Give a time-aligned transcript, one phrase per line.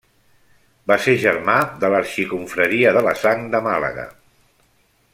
[0.91, 4.11] Va ser germà de l'Arxiconfraria de la Sang de Màlaga.